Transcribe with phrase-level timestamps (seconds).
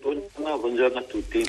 [0.00, 1.44] Buongiorno, buongiorno, a tutti.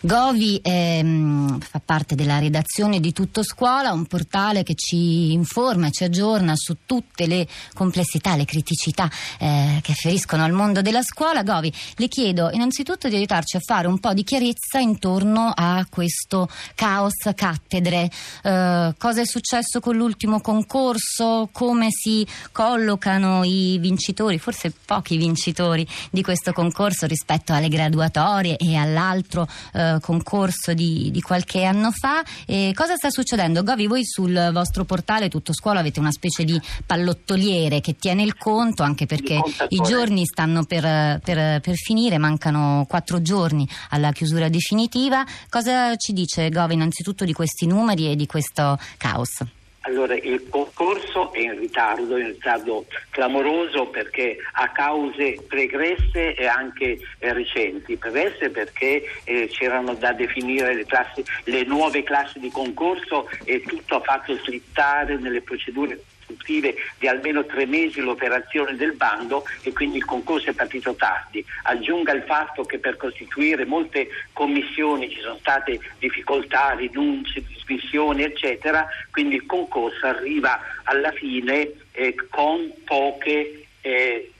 [0.00, 5.90] Govi ehm, fa parte della redazione di Tutto Scuola, un portale che ci informa e
[5.90, 11.42] ci aggiorna su tutte le complessità, le criticità eh, che afferiscono al mondo della scuola.
[11.42, 16.48] Govi, le chiedo innanzitutto di aiutarci a fare un po' di chiarezza intorno a questo
[16.76, 18.08] caos cattedre.
[18.44, 21.48] Eh, cosa è successo con l'ultimo concorso?
[21.50, 28.76] Come si collocano i vincitori, forse pochi vincitori di questo concorso rispetto alle graduatorie e
[28.76, 32.22] all'altro eh, concorso di, di, qualche anno fa.
[32.46, 33.62] E cosa sta succedendo?
[33.62, 38.36] Govi, voi sul vostro portale Tutto Scuola avete una specie di pallottoliere che tiene il
[38.36, 44.48] conto, anche perché i giorni stanno per, per, per finire, mancano quattro giorni alla chiusura
[44.48, 45.24] definitiva.
[45.48, 49.56] Cosa ci dice Govi innanzitutto di questi numeri e di questo caos?
[49.88, 56.46] Allora, il concorso è in ritardo, è in ritardo clamoroso perché ha cause pregresse e
[56.46, 57.96] anche eh, recenti.
[57.96, 63.96] Pregresse perché eh, c'erano da definire le, classi, le nuove classi di concorso e tutto
[63.96, 65.98] ha fatto slittare nelle procedure
[66.28, 71.44] costruttive di almeno tre mesi l'operazione del bando e quindi il concorso è partito tardi.
[71.64, 78.86] Aggiunga il fatto che per costituire molte commissioni ci sono state difficoltà, rinunce, dismissioni, eccetera,
[79.10, 84.32] quindi il concorso arriva alla fine eh, con poche eh,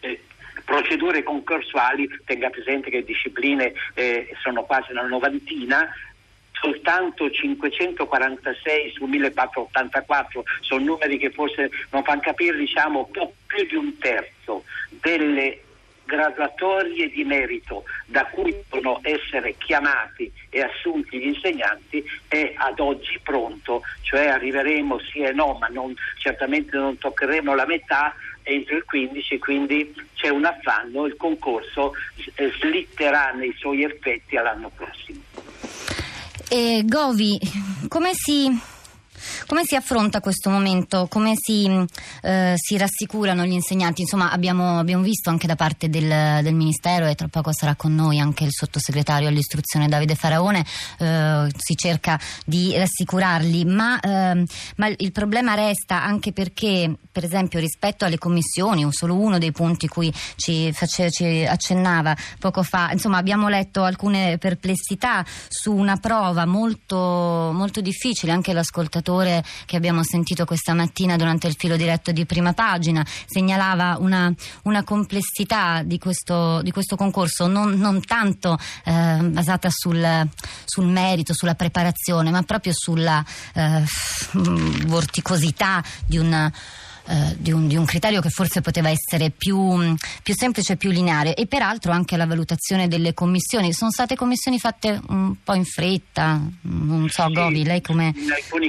[0.00, 0.20] eh,
[0.64, 5.88] procedure concorsuali, tenga presente che discipline eh, sono quasi una novantina,
[6.60, 13.10] soltanto 546 su 1484 sono numeri che forse non fanno capire diciamo
[13.46, 15.62] più di un terzo delle
[16.08, 23.20] graduatorie di merito da cui devono essere chiamati e assunti gli insegnanti è ad oggi
[23.22, 28.84] pronto, cioè arriveremo sì e no, ma non, certamente non toccheremo la metà entro il
[28.84, 31.92] 15, quindi c'è un affanno, il concorso
[32.58, 35.27] slitterà nei suoi effetti all'anno prossimo.
[36.50, 37.38] E Govi,
[37.88, 38.48] come si
[39.46, 41.06] come si affronta questo momento?
[41.08, 41.68] Come si,
[42.22, 44.02] eh, si rassicurano gli insegnanti?
[44.02, 47.94] Insomma, abbiamo, abbiamo, visto anche da parte del, del, Ministero, e tra poco sarà con
[47.94, 50.64] noi anche il sottosegretario all'istruzione Davide Faraone,
[50.98, 54.44] eh, si cerca di rassicurarli, ma, eh,
[54.76, 59.88] ma, il problema resta anche perché, per esempio, rispetto alle commissioni, solo uno dei punti
[59.88, 66.44] cui ci, face, ci accennava poco fa, insomma, abbiamo letto alcune perplessità su una prova
[66.46, 69.27] molto, molto difficile, anche l'ascoltatore
[69.66, 73.04] che abbiamo sentito questa mattina durante il filo diretto di prima pagina.
[73.26, 80.28] Segnalava una, una complessità di questo, di questo, concorso non, non tanto eh, basata sul,
[80.64, 83.24] sul, merito, sulla preparazione, ma proprio sulla
[83.54, 83.84] eh,
[84.86, 86.52] vorticosità di una
[87.08, 90.90] eh, di, un, di, un, criterio che forse poteva essere più, più semplice e più
[90.90, 93.72] lineare e peraltro anche la valutazione delle commissioni.
[93.72, 98.12] Sono state commissioni fatte un po' in fretta, non so, sì, Govi, lei come,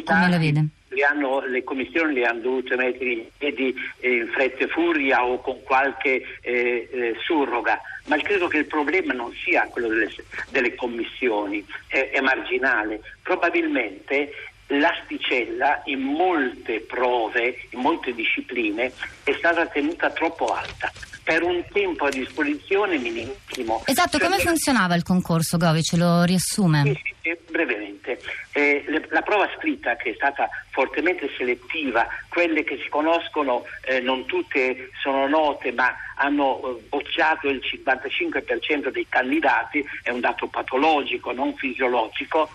[0.05, 0.67] come la vede?
[0.87, 5.25] Le, hanno, le, commissioni le hanno dovute mettere in piedi eh, in fretta e furia
[5.25, 10.09] o con qualche eh, eh, surroga, ma credo che il problema non sia quello delle,
[10.49, 13.01] delle commissioni, è, è marginale.
[13.21, 14.31] Probabilmente
[14.69, 18.91] l'asticella in molte prove, in molte discipline,
[19.23, 20.91] è stata tenuta troppo alta
[21.29, 23.83] per un tempo a disposizione minimissimo.
[23.85, 25.83] Esatto, cioè, come funzionava il concorso Govi?
[25.83, 26.81] Ce lo riassume?
[26.85, 28.19] Sì, sì, brevemente.
[28.51, 33.99] Eh, le, la prova scritta che è stata fortemente selettiva, quelle che si conoscono eh,
[33.99, 40.47] non tutte sono note ma hanno eh, bocciato il 55% dei candidati, è un dato
[40.47, 42.49] patologico, non fisiologico,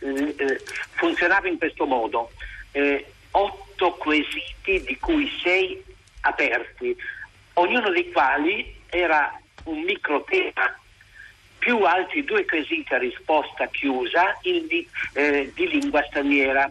[0.00, 0.60] eh, eh,
[0.94, 2.30] funzionava in questo modo.
[2.72, 5.82] Eh, otto quesiti di cui sei
[6.20, 6.96] aperti,
[7.54, 10.78] ognuno dei quali era un micro tema
[11.58, 16.70] più altri due quesiti a risposta chiusa di, eh, di lingua straniera.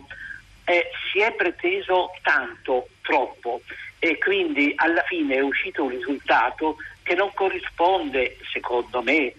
[0.64, 3.62] Eh, si è preteso tanto, troppo,
[4.00, 9.34] e quindi alla fine è uscito un risultato che non corrisponde, secondo me,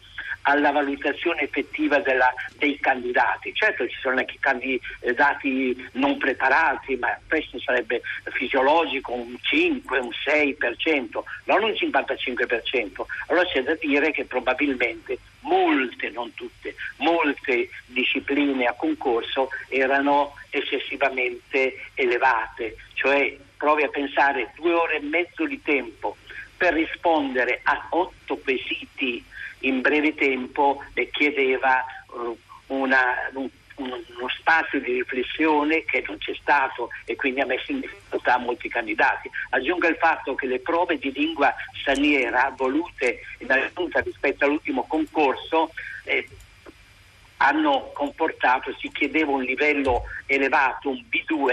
[0.48, 3.52] alla valutazione effettiva della, dei candidati.
[3.54, 11.08] Certo ci sono anche candidati non preparati, ma questo sarebbe fisiologico un 5, un 6%,
[11.44, 13.04] non un 55%.
[13.28, 21.74] Allora c'è da dire che probabilmente molte, non tutte, molte discipline a concorso erano eccessivamente
[21.94, 26.16] elevate, cioè provi a pensare due ore e mezzo di tempo
[26.56, 28.85] per rispondere a otto quesiti
[29.66, 30.82] in breve tempo
[31.12, 37.46] chiedeva uh, una, un, uno, spazio di riflessione che non c'è stato e quindi ha
[37.46, 39.30] messo in difficoltà molti candidati.
[39.50, 45.72] Aggiungo il fatto che le prove di lingua straniera volute dalla Giunta rispetto all'ultimo concorso
[46.04, 46.28] eh,
[47.38, 51.50] hanno comportato, si chiedeva un livello elevato, un B2,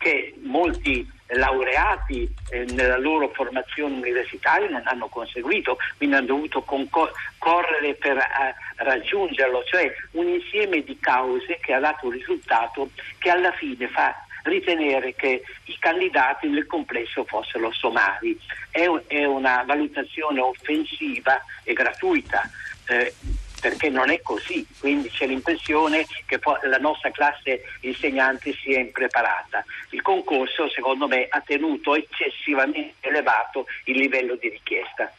[0.00, 7.12] che molti laureati eh, nella loro formazione universitaria non hanno conseguito, quindi hanno dovuto concor-
[7.36, 13.28] correre per eh, raggiungerlo, cioè un insieme di cause che ha dato un risultato che
[13.28, 14.14] alla fine fa
[14.44, 18.38] ritenere che i candidati nel complesso fossero somari.
[18.70, 22.48] È, è una valutazione offensiva e gratuita.
[22.88, 23.14] Eh,
[23.60, 29.64] perché non è così, quindi c'è l'impressione che la nostra classe insegnante sia impreparata.
[29.90, 35.12] Il concorso secondo me ha tenuto eccessivamente elevato il livello di richiesta.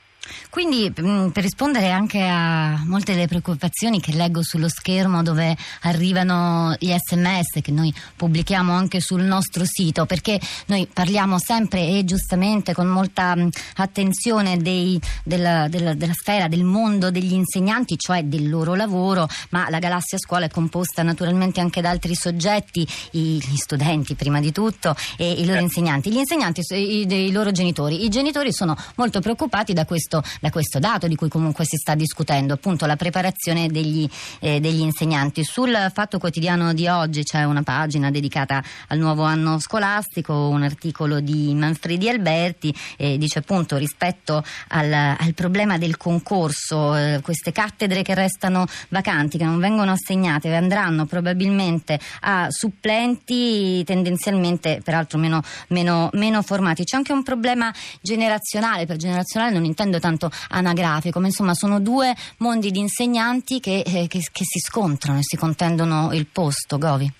[0.50, 6.75] Quindi mm, per rispondere anche a molte delle preoccupazioni che leggo sullo schermo dove arrivano
[6.77, 12.73] gli sms che noi pubblichiamo anche sul nostro sito, perché noi parliamo sempre e giustamente
[12.73, 13.47] con molta mm,
[13.77, 19.69] attenzione dei, della, della, della, sfera, del mondo degli insegnanti, cioè del loro lavoro, ma
[19.69, 24.95] la Galassia Scuola è composta naturalmente anche da altri soggetti, gli studenti prima di tutto
[25.17, 28.03] e i loro insegnanti, gli insegnanti e i, i loro genitori.
[28.03, 31.94] I genitori sono molto preoccupati da questo da questo dato di cui comunque si sta
[31.96, 34.10] discutendo, appunto la preparazione degli,
[34.40, 35.44] eh, degli insegnanti.
[35.44, 41.19] Sul Fatto Quotidiano di oggi c'è una pagina dedicata al nuovo anno scolastico, un articolo
[41.19, 48.02] di Manfredi Alberti, eh, dice appunto rispetto al, al problema del concorso, eh, queste cattedre
[48.02, 56.10] che restano vacanti, che non vengono assegnate, andranno probabilmente a supplenti tendenzialmente peraltro meno, meno,
[56.13, 56.84] meno formati.
[56.84, 62.13] C'è anche un problema generazionale, per generazionale non intendo tanto anagrafico, ma insomma sono due
[62.39, 67.19] mondi di insegnanti che, eh, che, che si scontrano e si contendono il posto, Govi.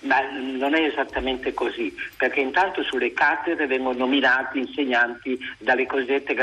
[0.00, 6.34] Ma non è esattamente così, perché intanto sulle cattedre vengono nominati insegnanti dalle cosiddette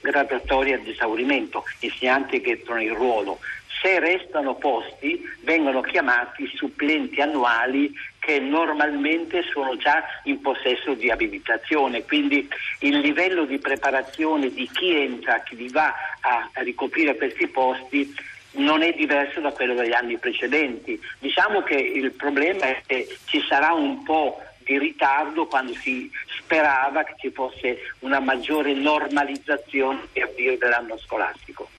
[0.00, 3.38] graduatorie ad esaurimento, insegnanti che entrano in ruolo.
[3.80, 7.92] Se restano posti vengono chiamati supplenti annuali
[8.24, 12.48] che normalmente sono già in possesso di abilitazione, quindi
[12.80, 18.14] il livello di preparazione di chi entra, chi va a ricoprire questi posti
[18.52, 20.98] non è diverso da quello degli anni precedenti.
[21.18, 27.02] Diciamo che il problema è che ci sarà un po' di ritardo quando si sperava
[27.04, 31.68] che ci fosse una maggiore normalizzazione e avvio dell'anno scolastico.